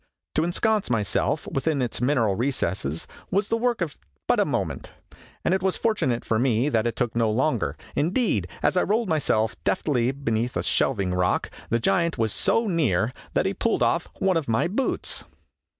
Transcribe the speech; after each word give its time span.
To 0.33 0.43
ensconce 0.43 0.89
myself 0.89 1.45
within 1.45 1.79
its 1.79 2.01
mineral 2.01 2.33
recesses 2.33 3.05
was 3.29 3.49
the 3.49 3.55
work 3.55 3.81
of 3.81 3.99
but 4.25 4.39
a 4.39 4.45
moment, 4.45 4.89
and 5.45 5.53
it 5.53 5.61
was 5.61 5.77
fortunate 5.77 6.25
for 6.25 6.39
me 6.39 6.69
that 6.69 6.87
it 6.87 6.95
took 6.95 7.15
no 7.15 7.29
longer. 7.29 7.77
Indeed, 7.95 8.47
as 8.63 8.75
I 8.75 8.81
rolled 8.81 9.09
myself 9.09 9.55
deftly 9.63 10.11
beneath 10.11 10.57
a 10.57 10.63
shelving 10.63 11.13
rock, 11.13 11.51
the 11.69 11.77
giant 11.77 12.17
was 12.17 12.33
so 12.33 12.65
near 12.65 13.13
that 13.35 13.45
he 13.45 13.53
pulled 13.53 13.83
off 13.83 14.07
one 14.17 14.37
of 14.37 14.47
my 14.47 14.67
boots. 14.67 15.23